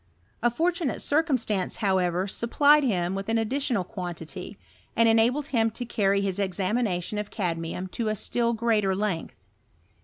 A 0.41 0.49
fortunate 0.49 0.99
circumstance, 0.99 1.75
however, 1.75 2.27
supplied 2.27 2.83
him 2.83 3.13
with 3.13 3.29
an 3.29 3.37
additional 3.37 3.83
quantity, 3.83 4.57
and 4.95 5.07
en 5.07 5.19
abled 5.19 5.45
him 5.51 5.69
to 5.69 5.85
carry 5.85 6.21
his 6.21 6.39
examination 6.39 7.19
of 7.19 7.29
cadmium 7.29 7.85
to 7.89 8.05
k 8.07 8.15
still 8.15 8.53
greater 8.53 8.95
length. 8.95 9.35